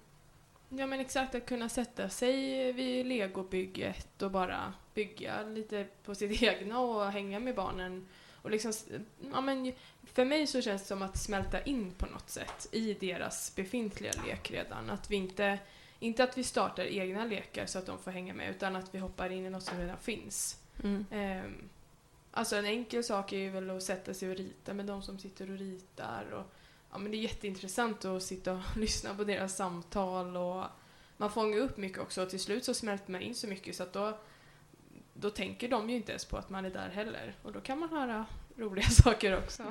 Ja 0.69 0.87
men 0.87 0.99
exakt, 0.99 1.35
att 1.35 1.45
kunna 1.45 1.69
sätta 1.69 2.09
sig 2.09 2.71
vid 2.73 3.05
legobygget 3.05 4.21
och 4.21 4.31
bara 4.31 4.73
bygga 4.93 5.43
lite 5.43 5.87
på 6.03 6.15
sitt 6.15 6.43
egna 6.43 6.79
och 6.79 7.11
hänga 7.11 7.39
med 7.39 7.55
barnen. 7.55 8.07
Och 8.41 8.51
liksom, 8.51 8.73
ja, 9.31 9.41
men 9.41 9.73
för 10.03 10.25
mig 10.25 10.47
så 10.47 10.61
känns 10.61 10.81
det 10.81 10.87
som 10.87 11.01
att 11.01 11.17
smälta 11.17 11.61
in 11.61 11.91
på 11.91 12.05
något 12.05 12.29
sätt 12.29 12.67
i 12.71 12.93
deras 12.93 13.55
befintliga 13.55 14.11
lek 14.25 14.51
redan. 14.51 14.89
Att 14.89 15.11
vi 15.11 15.15
inte, 15.15 15.59
inte 15.99 16.23
att 16.23 16.37
vi 16.37 16.43
startar 16.43 16.83
egna 16.83 17.25
lekar 17.25 17.65
så 17.65 17.79
att 17.79 17.85
de 17.85 17.99
får 17.99 18.11
hänga 18.11 18.33
med 18.33 18.49
utan 18.49 18.75
att 18.75 18.95
vi 18.95 18.99
hoppar 18.99 19.29
in 19.29 19.45
i 19.45 19.49
något 19.49 19.63
som 19.63 19.79
redan 19.79 19.97
finns. 19.97 20.57
Mm. 20.83 21.05
Um, 21.45 21.69
alltså 22.31 22.55
en 22.55 22.65
enkel 22.65 23.03
sak 23.03 23.33
är 23.33 23.37
ju 23.37 23.49
väl 23.49 23.69
att 23.69 23.83
sätta 23.83 24.13
sig 24.13 24.29
och 24.29 24.35
rita 24.35 24.73
med 24.73 24.85
de 24.85 25.01
som 25.01 25.19
sitter 25.19 25.51
och 25.51 25.57
ritar. 25.57 26.31
Och, 26.31 26.53
ja, 26.91 26.97
men 26.97 27.11
det 27.11 27.17
är 27.17 27.19
jätteintressant 27.19 28.05
att 28.05 28.23
sitta 28.23 28.53
och 28.53 28.61
lyssna 28.77 29.15
på 29.15 29.23
deras 29.23 29.55
samtal 29.55 30.37
och 30.37 30.65
man 31.17 31.31
fångar 31.31 31.57
upp 31.57 31.77
mycket 31.77 31.99
också 31.99 32.21
och 32.21 32.29
till 32.29 32.39
slut 32.39 32.65
så 32.65 32.73
smälter 32.73 33.11
man 33.11 33.21
in 33.21 33.35
så 33.35 33.47
mycket 33.47 33.75
så 33.75 33.83
att 33.83 33.93
då, 33.93 34.19
då 35.19 35.29
tänker 35.29 35.69
de 35.69 35.89
ju 35.89 35.95
inte 35.95 36.11
ens 36.11 36.25
på 36.25 36.37
att 36.37 36.49
man 36.49 36.65
är 36.65 36.69
där 36.69 36.89
heller 36.89 37.35
och 37.43 37.51
då 37.51 37.61
kan 37.61 37.79
man 37.79 37.89
höra 37.89 38.25
roliga 38.55 38.85
saker 38.89 39.37
också. 39.37 39.63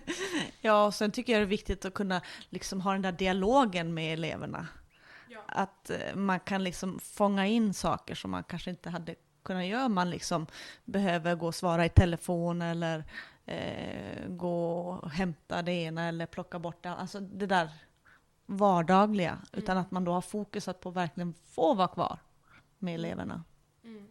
ja, 0.60 0.86
och 0.86 0.94
sen 0.94 1.10
tycker 1.10 1.32
jag 1.32 1.40
det 1.40 1.44
är 1.44 1.46
viktigt 1.46 1.84
att 1.84 1.94
kunna 1.94 2.22
liksom 2.48 2.80
ha 2.80 2.92
den 2.92 3.02
där 3.02 3.12
dialogen 3.12 3.94
med 3.94 4.12
eleverna. 4.12 4.68
Ja. 5.28 5.40
Att 5.46 5.90
eh, 5.90 6.14
man 6.14 6.40
kan 6.40 6.64
liksom 6.64 6.98
fånga 6.98 7.46
in 7.46 7.74
saker 7.74 8.14
som 8.14 8.30
man 8.30 8.44
kanske 8.44 8.70
inte 8.70 8.90
hade 8.90 9.14
kunnat 9.42 9.66
göra. 9.66 9.88
Man 9.88 10.10
liksom 10.10 10.46
behöver 10.84 11.34
gå 11.34 11.46
och 11.46 11.54
svara 11.54 11.84
i 11.84 11.88
telefon 11.88 12.62
eller 12.62 13.04
eh, 13.46 14.28
gå 14.28 14.80
och 14.80 15.10
hämta 15.10 15.62
det 15.62 15.72
ena 15.72 16.08
eller 16.08 16.26
plocka 16.26 16.58
bort 16.58 16.82
det 16.82 16.90
Alltså 16.90 17.20
det 17.20 17.46
där 17.46 17.70
vardagliga. 18.46 19.30
Mm. 19.30 19.44
Utan 19.52 19.78
att 19.78 19.90
man 19.90 20.04
då 20.04 20.12
har 20.12 20.20
fokus 20.20 20.68
att 20.68 20.80
på 20.80 20.90
verkligen 20.90 21.34
få 21.34 21.74
vara 21.74 21.88
kvar 21.88 22.18
med 22.78 22.94
eleverna. 22.94 23.44
Mm. 23.84 24.06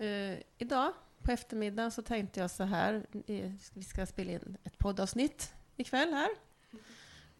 Uh, 0.00 0.38
idag 0.58 0.92
på 1.22 1.32
eftermiddagen 1.32 1.90
så 1.90 2.02
tänkte 2.02 2.40
jag 2.40 2.50
så 2.50 2.64
här, 2.64 3.06
vi 3.74 3.82
ska 3.82 4.06
spela 4.06 4.32
in 4.32 4.56
ett 4.64 4.78
poddavsnitt 4.78 5.54
ikväll 5.76 6.12
här. 6.12 6.28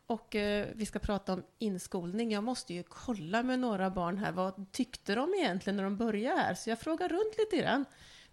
Och 0.07 0.35
uh, 0.35 0.65
vi 0.75 0.87
ska 0.87 0.99
prata 0.99 1.33
om 1.33 1.43
inskolning. 1.59 2.33
Jag 2.33 2.45
måste 2.45 2.75
ju 2.75 2.83
kolla 2.83 3.43
med 3.43 3.59
några 3.59 3.91
barn 3.91 4.19
här, 4.19 4.33
vad 4.33 4.73
tyckte 4.73 5.15
de 5.15 5.35
egentligen 5.35 5.77
när 5.77 5.85
de 5.85 5.97
började 5.97 6.41
här? 6.41 6.55
Så 6.55 6.71
jag 6.71 6.79
frågar 6.79 7.09
runt 7.09 7.39
lite 7.39 7.57
grann. 7.57 7.85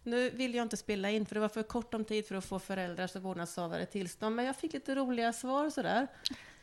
Nu 0.04 0.30
vill 0.30 0.56
jag 0.56 0.66
inte 0.66 0.78
spela 0.78 1.10
in, 1.10 1.26
för 1.26 1.36
det 1.36 1.42
var 1.42 1.50
för 1.50 1.64
kort 1.64 1.94
om 1.94 2.06
tid 2.06 2.28
för 2.28 2.36
att 2.36 2.46
få 2.46 2.60
föräldrars 2.60 3.16
och 3.16 3.22
vårdnadshavare 3.22 3.86
tillstånd, 3.86 4.36
men 4.36 4.46
jag 4.46 4.56
fick 4.56 4.74
lite 4.74 4.96
roliga 4.96 5.34
svar 5.34 5.70
sådär. 5.70 6.08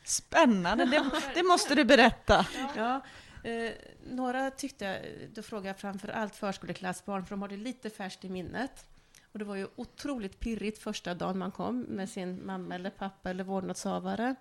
Spännande, 0.05 0.85
det, 0.85 1.11
det 1.35 1.43
måste 1.43 1.75
du 1.75 1.85
berätta. 1.85 2.47
Ja. 2.77 3.01
Eh, 3.45 3.73
några 4.07 4.51
tyckte, 4.51 5.03
då 5.35 5.43
frågade 5.43 5.69
jag 5.69 5.79
framför 5.79 6.09
allt 6.09 6.37
förskoleklassbarn, 6.37 7.25
för 7.25 7.31
de 7.31 7.43
har 7.43 7.49
det 7.49 7.57
lite 7.57 7.91
färskt 7.91 8.25
i 8.25 8.29
minnet. 8.29 8.87
Och 9.33 9.39
det 9.39 9.45
var 9.45 9.57
ju 9.57 9.69
otroligt 9.77 10.41
pirrigt 10.41 10.79
första 10.79 11.15
dagen 11.15 11.39
man 11.39 11.51
kom 11.53 11.81
med 11.81 12.11
sin 12.11 12.47
mamma 12.47 12.75
eller 12.75 12.91
pappa 12.91 13.31
eller 13.31 13.45
vårdnadshavare. 13.45 14.35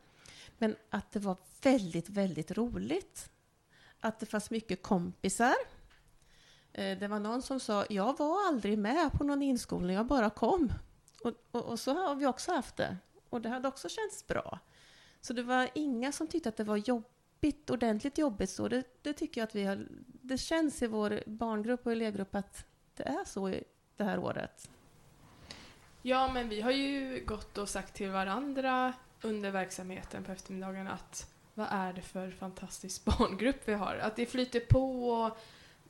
Men 0.58 0.76
att 0.90 1.12
det 1.12 1.20
var 1.20 1.38
väldigt, 1.62 2.10
väldigt 2.10 2.52
roligt. 2.52 3.30
Att 4.00 4.20
det 4.20 4.26
fanns 4.26 4.52
mycket 4.52 4.82
kompisar. 4.84 5.56
Eh, 6.74 6.98
det 6.98 7.08
var 7.08 7.20
någon 7.20 7.42
som 7.42 7.60
sa, 7.60 7.86
jag 7.90 8.18
var 8.18 8.48
aldrig 8.48 8.78
med 8.78 9.12
på 9.12 9.24
någon 9.24 9.42
inskolning, 9.42 9.96
jag 9.96 10.06
bara 10.06 10.30
kom. 10.30 10.74
Och, 11.24 11.34
och, 11.52 11.66
och, 11.66 11.80
så 11.80 11.94
har 11.94 12.16
vi 12.16 12.26
också 12.26 12.52
haft 12.52 12.78
det. 12.78 12.98
Och 13.30 13.42
det 13.42 13.50
hade 13.50 13.68
också 13.68 13.90
känts 13.90 14.28
bra. 14.28 14.60
Så 15.22 15.34
det 15.34 15.44
var 15.44 15.70
inga 15.76 16.12
som 16.12 16.28
tyckte 16.28 16.50
att 16.50 16.58
det 16.58 16.64
var 16.64 16.78
jobbigt, 16.78 17.13
ordentligt 17.70 18.18
jobbigt 18.18 18.50
så. 18.50 18.68
Det, 18.68 18.84
det 19.02 19.14
tycker 19.14 19.42
jag 19.42 19.48
att 19.48 19.56
vi 19.56 19.64
har, 19.64 19.88
det 20.08 20.38
känns 20.38 20.82
i 20.82 20.88
vår 20.88 21.24
barngrupp 21.26 21.86
och 21.86 21.92
elevgrupp 21.92 22.36
att 22.36 22.66
det 22.96 23.04
är 23.04 23.26
så 23.26 23.48
det 23.98 24.04
här 24.04 24.20
året. 24.20 24.70
Ja, 26.02 26.34
men 26.34 26.50
vi 26.50 26.62
har 26.62 26.72
ju 26.72 27.24
gått 27.26 27.58
och 27.58 27.70
sagt 27.70 27.94
till 27.94 28.10
varandra 28.10 28.94
under 29.22 29.52
verksamheten 29.52 30.24
på 30.24 30.32
eftermiddagen 30.32 30.88
att 30.88 31.34
vad 31.54 31.68
är 31.72 31.94
det 31.94 32.02
för 32.02 32.32
fantastisk 32.32 33.06
barngrupp 33.18 33.62
vi 33.66 33.74
har? 33.74 33.96
Att 33.96 34.16
det 34.16 34.26
flyter 34.26 34.60
på 34.60 35.10
och 35.10 35.38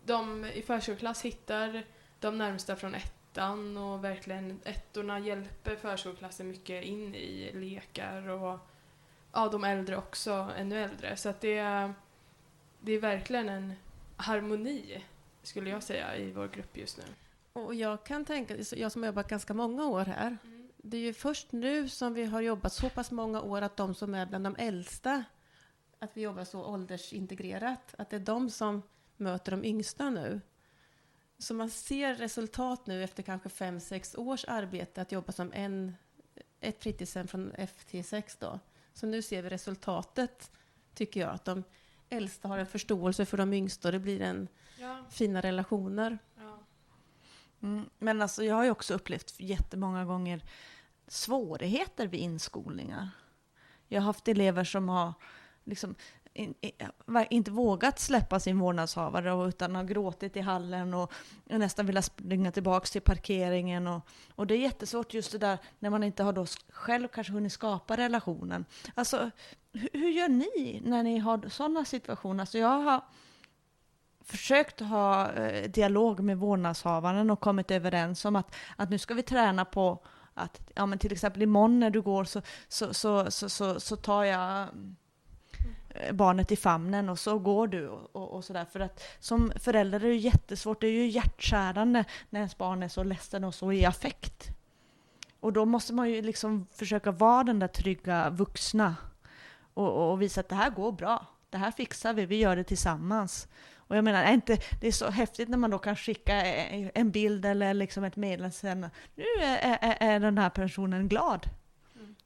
de 0.06 0.46
i 0.46 0.62
förskoleklass 0.62 1.22
hittar 1.22 1.84
de 2.20 2.38
närmsta 2.38 2.76
från 2.76 2.96
ettan 2.96 3.78
och 3.78 4.04
verkligen 4.04 4.60
ettorna 4.64 5.20
hjälper 5.20 5.76
förskoleklassen 5.76 6.48
mycket 6.48 6.84
in 6.84 7.16
i 7.16 7.52
lekar 7.54 8.30
och 8.30 8.60
ja, 9.34 9.50
de 9.50 9.64
äldre 9.64 9.98
också 9.98 10.52
ännu 10.58 10.78
äldre. 10.84 11.18
Så 11.18 11.30
att 11.30 11.42
det, 11.42 11.58
är, 11.58 11.94
det 12.80 12.92
är 12.92 13.00
verkligen 13.00 13.50
en 13.50 13.74
harmoni, 14.18 15.04
skulle 15.44 15.70
jag 15.70 15.84
säga, 15.84 16.16
i 16.16 16.32
vår 16.32 16.48
grupp 16.48 16.78
just 16.78 16.98
nu. 16.98 17.04
Och 17.54 17.76
jag 17.76 18.04
kan 18.04 18.26
tänka, 18.26 18.56
jag 18.76 18.92
som 18.92 19.02
har 19.02 19.08
jobbat 19.08 19.28
ganska 19.28 19.54
många 19.54 19.86
år 19.86 20.06
här, 20.06 20.38
mm. 20.44 20.70
det 20.78 20.98
är 20.98 21.02
ju 21.02 21.14
först 21.14 21.52
nu 21.52 21.90
som 21.90 22.14
vi 22.14 22.26
har 22.26 22.42
jobbat 22.42 22.74
så 22.74 22.90
pass 22.90 23.12
många 23.12 23.42
år 23.42 23.62
att 23.62 23.78
de 23.78 23.96
som 23.96 24.14
är 24.14 24.26
bland 24.26 24.44
de 24.44 24.56
äldsta, 24.60 25.24
att 26.00 26.18
vi 26.18 26.22
jobbar 26.22 26.44
så 26.44 26.66
åldersintegrerat, 26.66 27.96
att 27.98 28.10
det 28.10 28.16
är 28.16 28.20
de 28.20 28.50
som 28.50 28.82
möter 29.18 29.52
de 29.52 29.66
yngsta 29.66 30.10
nu. 30.10 30.42
Så 31.38 31.54
man 31.54 31.70
ser 31.70 32.16
resultat 32.16 32.88
nu 32.88 33.04
efter 33.04 33.24
kanske 33.24 33.50
fem, 33.50 33.80
sex 33.80 34.16
års 34.16 34.46
arbete 34.46 35.02
att 35.02 35.12
jobba 35.12 35.32
som 35.32 35.52
en, 35.54 35.96
ett 36.60 36.84
fritidshem 36.84 37.28
från 37.28 37.52
FT6 37.54 38.38
då. 38.40 38.60
Så 38.94 39.06
nu 39.06 39.22
ser 39.22 39.42
vi 39.42 39.50
resultatet, 39.50 40.52
tycker 40.94 41.20
jag, 41.20 41.30
att 41.30 41.46
de 41.46 41.64
äldsta 42.10 42.48
har 42.48 42.58
en 42.58 42.66
förståelse 42.66 43.26
för 43.26 43.38
de 43.38 43.54
yngsta 43.54 43.88
och 43.88 43.92
det 43.92 44.00
blir 44.00 44.22
en 44.22 44.48
ja. 44.80 45.06
fina 45.10 45.42
relationer. 45.42 46.18
Ja. 46.36 46.60
Mm, 47.62 47.90
men 48.00 48.22
alltså, 48.22 48.44
jag 48.44 48.56
har 48.56 48.64
ju 48.64 48.72
också 48.72 48.94
upplevt 48.94 49.36
jättemånga 49.40 50.06
gånger 50.06 50.44
svårigheter 51.08 52.08
vid 52.08 52.20
inskolningar. 52.20 53.10
Jag 53.88 54.02
har 54.02 54.06
haft 54.06 54.28
elever 54.28 54.64
som 54.64 54.90
har 54.90 55.14
liksom 55.64 55.96
inte 57.30 57.52
vågat 57.52 58.00
släppa 58.00 58.40
sin 58.40 58.60
vårdnadshavare 58.60 59.48
utan 59.48 59.76
har 59.76 59.84
gråtit 59.84 60.38
i 60.38 60.42
hallen 60.42 60.94
och 60.94 61.14
nästan 61.46 61.86
velat 61.86 62.06
springa 62.06 62.52
tillbaka 62.52 62.86
till 62.86 63.02
parkeringen. 63.02 63.88
Och, 63.88 64.08
och 64.36 64.48
det 64.48 64.54
är 64.54 64.60
jättesvårt 64.60 65.14
just 65.14 65.32
det 65.32 65.38
där 65.38 65.58
när 65.80 65.90
man 65.90 66.04
inte 66.04 66.24
har 66.24 66.34
då 66.34 66.46
själv 66.70 67.08
kanske 67.08 67.34
hunnit 67.34 67.54
skapa 67.54 67.98
relationen. 67.98 68.66
Alltså, 68.96 69.32
hur, 69.74 69.90
hur 69.94 70.10
gör 70.10 70.30
ni 70.30 70.82
när 70.86 71.04
ni 71.04 71.18
har 71.18 71.50
sådana 71.50 71.86
situationer? 71.86 72.44
Alltså 72.44 72.58
jag 72.58 72.80
har 72.80 73.02
försökt 74.24 74.80
ha 74.80 75.32
eh, 75.32 75.70
dialog 75.70 76.20
med 76.20 76.38
vårdnadshavaren 76.38 77.30
och 77.30 77.40
kommit 77.40 77.72
överens 77.72 78.26
om 78.26 78.36
att, 78.36 78.56
att 78.76 78.90
nu 78.90 78.98
ska 78.98 79.14
vi 79.14 79.24
träna 79.24 79.66
på 79.66 80.06
att 80.34 80.72
ja, 80.76 80.86
men 80.86 81.00
till 81.00 81.12
exempel 81.12 81.42
imorgon 81.42 81.80
när 81.80 81.90
du 81.90 82.02
går 82.02 82.24
så, 82.24 82.42
så, 82.68 82.94
så, 82.94 83.32
så, 83.32 83.50
så, 83.50 83.80
så 83.80 83.96
tar 83.96 84.24
jag 84.24 84.68
Eh, 85.94 86.14
barnet 86.14 86.52
i 86.52 86.56
famnen 86.56 87.10
och 87.10 87.20
så 87.20 87.40
går 87.40 87.68
du 87.68 87.88
och, 87.88 88.16
och, 88.16 88.32
och 88.32 88.44
sådär. 88.44 88.66
För 88.66 88.80
att 88.80 89.04
som 89.20 89.52
förälder 89.56 90.06
är 90.06 90.10
det 90.10 90.16
jättesvårt, 90.16 90.82
det 90.82 90.88
är 90.88 90.92
ju 90.92 91.08
hjärtskärande 91.08 92.06
när 92.30 92.40
ens 92.40 92.58
barn 92.58 92.84
är 92.84 92.88
så 92.88 93.04
ledsen 93.04 93.44
och 93.44 93.56
så 93.56 93.72
i 93.72 93.86
affekt. 93.86 94.50
Och 95.40 95.54
då 95.54 95.66
måste 95.66 95.94
man 95.94 96.10
ju 96.10 96.22
liksom 96.22 96.68
försöka 96.72 97.12
vara 97.12 97.44
den 97.44 97.60
där 97.60 97.68
trygga 97.68 98.30
vuxna 98.30 98.96
och, 99.74 100.12
och 100.12 100.22
visa 100.22 100.40
att 100.42 100.50
det 100.50 100.56
här 100.56 100.70
går 100.70 100.92
bra. 100.92 101.26
Det 101.50 101.58
här 101.58 101.72
fixar 101.72 102.14
vi, 102.14 102.26
vi 102.26 102.36
gör 102.36 102.56
det 102.56 102.64
tillsammans. 102.64 103.48
Och 103.76 103.98
jag 103.98 104.04
menar, 104.04 104.24
är 104.24 104.34
inte, 104.34 104.58
det 104.82 104.88
är 104.88 104.92
så 104.92 105.10
häftigt 105.10 105.50
när 105.50 105.58
man 105.58 105.70
då 105.70 105.78
kan 105.78 105.96
skicka 105.96 106.34
en 106.36 107.12
bild 107.12 107.46
eller 107.46 107.74
liksom 107.74 108.04
ett 108.04 108.16
meddelande. 108.16 108.90
Nu 109.16 109.44
är, 109.44 109.78
är, 109.82 109.98
är 110.00 110.20
den 110.20 110.38
här 110.38 110.50
personen 110.50 111.08
glad 111.08 111.50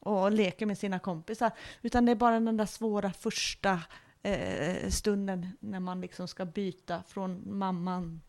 och 0.08 0.32
leker 0.32 0.66
med 0.66 0.78
sina 0.78 1.00
kompisar. 1.00 1.52
Utan 1.82 2.06
det 2.06 2.12
är 2.12 2.16
bara 2.16 2.40
den 2.40 2.58
där 2.58 2.66
svåra 2.66 3.14
första 3.14 3.82
eh, 4.24 4.90
stunden 4.90 5.48
när 5.60 5.80
man 5.80 6.02
liksom 6.02 6.28
ska 6.28 6.46
byta 6.46 7.04
från 7.04 7.58
mamman 7.58 8.22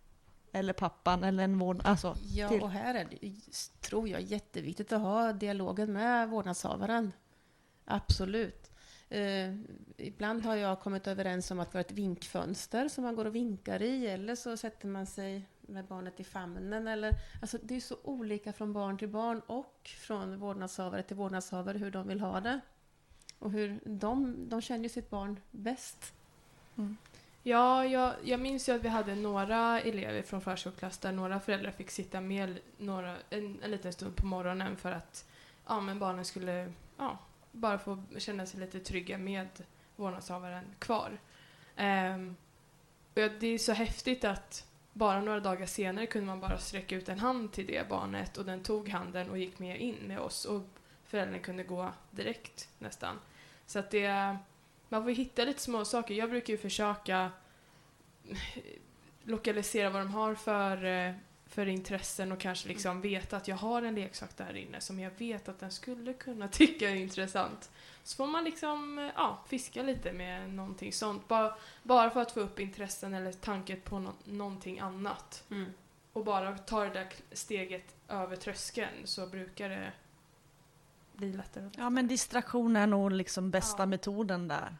eller 0.52 0.72
pappan 0.72 1.24
eller 1.24 1.44
en 1.44 1.58
vård... 1.58 1.80
Alltså, 1.84 2.16
ja, 2.34 2.48
till. 2.48 2.62
och 2.62 2.70
här 2.70 2.94
är 2.94 3.08
det, 3.10 3.32
tror 3.80 4.08
jag, 4.08 4.20
jätteviktigt 4.20 4.92
att 4.92 5.00
ha 5.00 5.32
dialogen 5.32 5.92
med 5.92 6.28
vårdnadshavaren. 6.28 7.12
Absolut. 7.84 8.70
Eh, 9.08 9.54
ibland 9.96 10.44
har 10.44 10.56
jag 10.56 10.80
kommit 10.80 11.06
överens 11.06 11.50
om 11.50 11.60
att 11.60 11.74
vi 11.74 11.78
har 11.78 11.80
ett 11.80 11.92
vinkfönster 11.92 12.88
som 12.88 13.04
man 13.04 13.16
går 13.16 13.24
och 13.24 13.34
vinkar 13.34 13.82
i, 13.82 14.06
eller 14.06 14.34
så 14.34 14.56
sätter 14.56 14.88
man 14.88 15.06
sig 15.06 15.48
med 15.68 15.84
barnet 15.84 16.20
i 16.20 16.24
famnen. 16.24 16.88
Eller, 16.88 17.14
alltså 17.42 17.58
det 17.62 17.76
är 17.76 17.80
så 17.80 17.96
olika 18.02 18.52
från 18.52 18.72
barn 18.72 18.98
till 18.98 19.08
barn 19.08 19.40
och 19.46 19.90
från 19.98 20.38
vårdnadshavare 20.38 21.02
till 21.02 21.16
vårdnadshavare 21.16 21.78
hur 21.78 21.90
de 21.90 22.08
vill 22.08 22.20
ha 22.20 22.40
det. 22.40 22.60
Och 23.38 23.50
hur 23.50 23.80
de, 23.84 24.48
de 24.48 24.60
känner 24.60 24.82
ju 24.82 24.88
sitt 24.88 25.10
barn 25.10 25.40
bäst. 25.50 26.12
Mm. 26.76 26.96
Ja, 27.42 27.84
jag, 27.84 28.14
jag 28.24 28.40
minns 28.40 28.68
ju 28.68 28.72
att 28.72 28.82
vi 28.82 28.88
hade 28.88 29.14
några 29.14 29.80
elever 29.80 30.22
från 30.22 30.40
förskoleklass 30.40 30.98
där 30.98 31.12
några 31.12 31.40
föräldrar 31.40 31.70
fick 31.70 31.90
sitta 31.90 32.20
med 32.20 32.58
några, 32.76 33.16
en, 33.30 33.62
en 33.62 33.70
liten 33.70 33.92
stund 33.92 34.16
på 34.16 34.26
morgonen 34.26 34.76
för 34.76 34.92
att 34.92 35.28
ja, 35.66 35.80
men 35.80 35.98
barnen 35.98 36.24
skulle 36.24 36.72
ja, 36.96 37.18
bara 37.52 37.78
få 37.78 38.02
känna 38.18 38.46
sig 38.46 38.60
lite 38.60 38.80
trygga 38.80 39.18
med 39.18 39.48
vårdnadshavaren 39.96 40.64
kvar. 40.78 41.18
Um, 41.76 42.36
och 43.14 43.30
det 43.40 43.46
är 43.46 43.58
så 43.58 43.72
häftigt 43.72 44.24
att 44.24 44.66
bara 44.98 45.20
några 45.20 45.40
dagar 45.40 45.66
senare 45.66 46.06
kunde 46.06 46.26
man 46.26 46.40
bara 46.40 46.58
sträcka 46.58 46.96
ut 46.96 47.08
en 47.08 47.18
hand 47.18 47.52
till 47.52 47.66
det 47.66 47.88
barnet 47.88 48.36
och 48.36 48.44
den 48.44 48.62
tog 48.62 48.88
handen 48.88 49.30
och 49.30 49.38
gick 49.38 49.58
med 49.58 49.80
in 49.80 49.96
med 50.06 50.20
oss 50.20 50.44
och 50.44 50.62
föräldern 51.04 51.40
kunde 51.40 51.62
gå 51.62 51.92
direkt 52.10 52.68
nästan. 52.78 53.18
Så 53.66 53.78
att 53.78 53.90
det, 53.90 54.36
man 54.88 55.02
får 55.02 55.10
hitta 55.10 55.44
lite 55.44 55.60
små 55.60 55.84
saker. 55.84 56.14
Jag 56.14 56.30
brukar 56.30 56.52
ju 56.52 56.58
försöka 56.58 57.30
lokalisera 59.22 59.90
vad 59.90 60.00
de 60.00 60.10
har 60.10 60.34
för, 60.34 60.84
eh, 60.84 61.14
för 61.48 61.66
intressen 61.66 62.32
och 62.32 62.40
kanske 62.40 62.68
liksom 62.68 63.00
veta 63.00 63.36
att 63.36 63.48
jag 63.48 63.56
har 63.56 63.82
en 63.82 63.94
leksak 63.94 64.36
där 64.36 64.56
inne 64.56 64.80
som 64.80 65.00
jag 65.00 65.10
vet 65.18 65.48
att 65.48 65.58
den 65.58 65.70
skulle 65.70 66.12
kunna 66.12 66.48
tycka 66.52 66.90
är 66.90 66.94
intressant. 66.94 67.70
Så 68.02 68.16
får 68.16 68.26
man 68.26 68.44
liksom 68.44 69.10
ja, 69.16 69.44
fiska 69.48 69.82
lite 69.82 70.12
med 70.12 70.50
någonting 70.50 70.92
sånt. 70.92 71.28
Bara, 71.28 71.54
bara 71.82 72.10
för 72.10 72.22
att 72.22 72.32
få 72.32 72.40
upp 72.40 72.60
intressen 72.60 73.14
eller 73.14 73.32
tanken 73.32 73.80
på 73.80 73.98
no 73.98 74.12
någonting 74.24 74.78
annat. 74.78 75.44
Mm. 75.50 75.72
Och 76.12 76.24
bara 76.24 76.58
ta 76.58 76.84
det 76.84 76.90
där 76.90 77.08
steget 77.32 77.94
över 78.08 78.36
tröskeln 78.36 78.94
så 79.04 79.26
brukar 79.26 79.68
det 79.68 79.92
blir 81.12 81.32
lättare. 81.32 81.64
Lättare. 81.64 81.82
Ja, 81.82 81.90
men 81.90 82.08
distraktion 82.08 82.76
är 82.76 82.86
nog 82.86 83.12
liksom 83.12 83.50
bästa 83.50 83.82
ja. 83.82 83.86
metoden 83.86 84.48
där, 84.48 84.76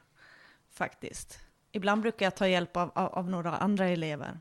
faktiskt. 0.70 1.38
Ibland 1.72 2.02
brukar 2.02 2.26
jag 2.26 2.37
ta 2.37 2.48
hjälp 2.48 2.76
av, 2.76 2.90
av, 2.94 3.14
av 3.14 3.30
några 3.30 3.56
andra 3.56 3.88
elever. 3.88 4.40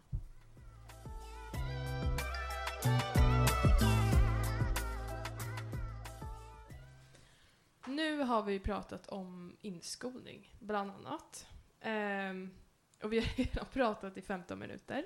Nu 8.17 8.23
har 8.23 8.43
vi 8.43 8.59
pratat 8.59 9.07
om 9.07 9.57
inskolning, 9.61 10.55
bland 10.59 10.91
annat. 10.91 11.47
Um, 12.31 12.51
och 13.03 13.13
vi 13.13 13.19
har 13.19 13.27
redan 13.35 13.65
pratat 13.73 14.17
i 14.17 14.21
15 14.21 14.59
minuter. 14.59 15.05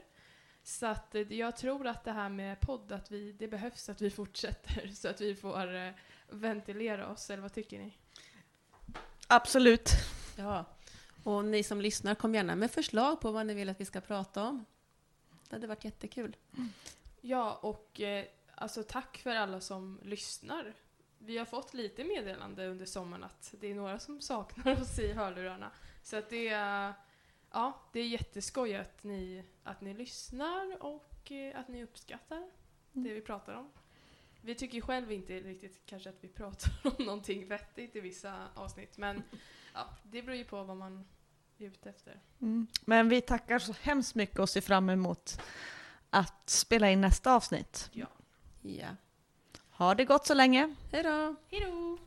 Så 0.63 0.85
att 0.85 1.15
eh, 1.15 1.33
jag 1.33 1.57
tror 1.57 1.87
att 1.87 2.03
det 2.03 2.11
här 2.11 2.29
med 2.29 2.59
podd, 2.59 2.91
att 2.91 3.11
vi, 3.11 3.31
det 3.31 3.47
behövs 3.47 3.89
att 3.89 4.01
vi 4.01 4.09
fortsätter 4.19 4.87
så 4.87 5.07
att 5.07 5.21
vi 5.21 5.35
får 5.35 5.73
uh, 5.75 5.91
ventilera 6.29 7.07
oss, 7.07 7.29
eller 7.29 7.41
vad 7.41 7.53
tycker 7.53 7.79
ni? 7.79 7.97
Absolut. 9.27 9.89
Ja, 10.37 10.65
och 11.23 11.45
ni 11.45 11.63
som 11.63 11.81
lyssnar, 11.81 12.15
kom 12.15 12.35
gärna 12.35 12.55
med 12.55 12.71
förslag 12.71 13.21
på 13.21 13.31
vad 13.31 13.45
ni 13.45 13.53
vill 13.53 13.69
att 13.69 13.81
vi 13.81 13.85
ska 13.85 14.01
prata 14.01 14.43
om. 14.43 14.65
Det 15.49 15.55
hade 15.55 15.67
varit 15.67 15.85
jättekul. 15.85 16.37
Ja, 17.21 17.59
och 17.61 18.01
eh, 18.01 18.25
alltså 18.55 18.83
tack 18.83 19.17
för 19.17 19.35
alla 19.35 19.61
som 19.61 19.99
lyssnar. 20.03 20.73
Vi 21.25 21.37
har 21.37 21.45
fått 21.45 21.73
lite 21.73 22.03
meddelande 22.03 22.67
under 22.67 22.85
sommaren 22.85 23.23
att 23.23 23.53
det 23.59 23.67
är 23.67 23.75
några 23.75 23.99
som 23.99 24.21
saknar 24.21 24.81
oss 24.81 24.99
i 24.99 25.13
hörlurarna. 25.13 25.71
Så 26.03 26.17
att 26.17 26.29
det 26.29 26.47
är, 26.47 26.93
ja, 27.51 27.81
det 27.91 27.99
är 27.99 28.07
jätteskoj 28.07 28.75
att 28.75 29.03
ni, 29.03 29.45
att 29.63 29.81
ni 29.81 29.93
lyssnar 29.93 30.83
och 30.83 31.31
eh, 31.31 31.59
att 31.59 31.67
ni 31.67 31.83
uppskattar 31.83 32.37
mm. 32.37 32.49
det 32.93 33.13
vi 33.13 33.21
pratar 33.21 33.53
om. 33.53 33.69
Vi 34.41 34.55
tycker 34.55 34.81
själv 34.81 35.11
inte 35.11 35.39
riktigt 35.39 35.85
kanske 35.85 36.09
att 36.09 36.23
vi 36.23 36.27
pratar 36.27 36.71
om 36.97 37.05
någonting 37.05 37.47
vettigt 37.47 37.95
i 37.95 37.99
vissa 37.99 38.47
avsnitt, 38.55 38.97
men 38.97 39.23
ja, 39.73 39.87
det 40.03 40.21
beror 40.21 40.37
ju 40.37 40.43
på 40.43 40.63
vad 40.63 40.77
man 40.77 41.05
är 41.57 41.65
ute 41.65 41.89
efter. 41.89 42.19
Mm. 42.41 42.67
Men 42.85 43.09
vi 43.09 43.21
tackar 43.21 43.59
så 43.59 43.73
hemskt 43.81 44.15
mycket 44.15 44.39
och 44.39 44.49
ser 44.49 44.61
fram 44.61 44.89
emot 44.89 45.41
att 46.09 46.49
spela 46.49 46.89
in 46.89 47.01
nästa 47.01 47.35
avsnitt. 47.35 47.89
Ja. 47.93 48.07
Ja. 48.61 48.87
Ha 49.81 49.95
det 49.95 50.05
gott 50.05 50.25
så 50.25 50.33
länge. 50.33 50.75
Hej 50.91 51.03
då. 51.03 51.35
Hej 51.51 51.61
då. 51.65 51.97